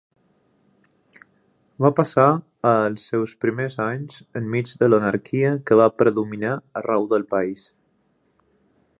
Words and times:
Va 1.85 1.91
passar 1.99 2.23
els 2.69 3.03
seus 3.11 3.35
primers 3.45 3.77
anys 3.85 4.17
enmig 4.41 4.73
de 4.79 4.89
l'anarquia 4.89 5.51
que 5.69 5.77
va 5.83 5.87
predominar 6.01 6.55
arreu 6.81 7.07
del 7.13 7.27
país. 7.35 7.67